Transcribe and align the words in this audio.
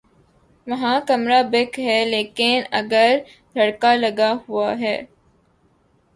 وہاں 0.67 0.99
کمرہ 1.07 1.41
بک 1.51 1.79
ہے 1.79 1.99
لیکن 2.05 2.61
اگر 2.79 3.09
دھڑکا 3.55 3.93
لگا 3.95 4.31
ہوا 4.43 4.69
ہے۔ 4.79 4.97